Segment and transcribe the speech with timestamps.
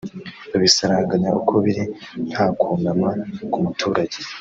[0.51, 1.83] babisaranganye uko biri
[2.31, 3.09] nta kunama
[3.51, 4.17] ku muturage